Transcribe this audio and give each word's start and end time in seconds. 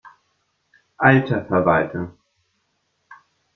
Alter 0.97 1.45
Verwalter! 1.45 2.11